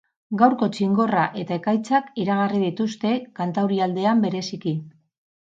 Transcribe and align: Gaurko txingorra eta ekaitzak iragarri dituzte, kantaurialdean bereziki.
Gaurko 0.41 0.67
txingorra 0.77 1.25
eta 1.41 1.57
ekaitzak 1.61 2.09
iragarri 2.23 2.63
dituzte, 2.63 3.13
kantaurialdean 3.41 4.29
bereziki. 4.29 4.75